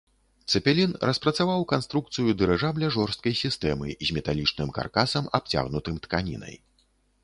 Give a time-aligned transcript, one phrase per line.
[0.53, 6.55] Цэпелін распрацаваў канструкцыю дырыжабля жорсткай сістэмы з металічным каркасам, абцягнутым тканінай.